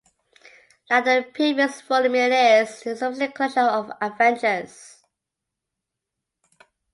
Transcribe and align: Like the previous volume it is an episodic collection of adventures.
Like 0.89 1.05
the 1.05 1.29
previous 1.31 1.79
volume 1.81 2.15
it 2.15 2.31
is 2.31 2.85
an 2.87 2.97
episodic 3.13 3.35
collection 3.35 3.65
of 3.67 3.91
adventures. 4.01 4.97